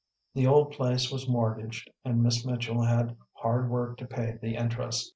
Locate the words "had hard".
2.81-3.69